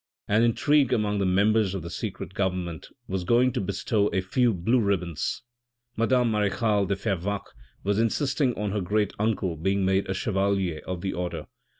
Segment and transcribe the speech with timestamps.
[0.27, 4.51] An intrigue among the members of the secret government was going to bestow a few
[4.51, 5.43] blue ribbons;
[5.95, 11.01] madame marechale de Fervaques was insisting on her great uncle being made a chevalier of
[11.01, 11.45] the order.